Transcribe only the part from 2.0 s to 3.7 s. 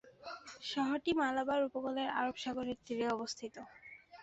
আরব সাগরের তীরে অবস্থিত।